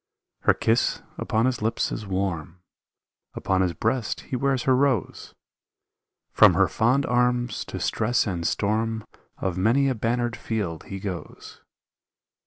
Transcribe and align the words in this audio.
Her 0.45 0.55
kiss 0.55 1.03
upon 1.19 1.45
his 1.45 1.61
lips 1.61 1.91
is 1.91 2.07
warm, 2.07 2.63
Upon 3.35 3.61
his 3.61 3.73
breast 3.75 4.21
he 4.21 4.35
wears 4.35 4.63
her 4.63 4.75
rose. 4.75 5.35
From 6.31 6.55
her 6.55 6.67
fond 6.67 7.05
arms 7.05 7.63
to 7.65 7.79
stress 7.79 8.25
and 8.25 8.43
storm 8.47 9.05
Of 9.37 9.59
many 9.59 9.89
a 9.89 9.93
bannered 9.93 10.35
field 10.35 10.85
he 10.85 10.99
goes. 10.99 11.61